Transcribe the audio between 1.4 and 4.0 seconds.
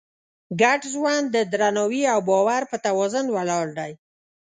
درناوي او باور په توازن ولاړ دی.